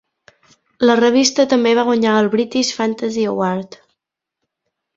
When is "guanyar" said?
1.91-2.15